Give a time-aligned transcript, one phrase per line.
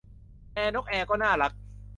[0.53, 1.51] แอร์นกแอร์ก็น่ารัก